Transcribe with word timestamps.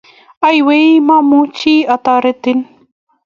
Aywei 0.47 0.87
momuchi 1.07 1.73
atoretin. 1.95 2.57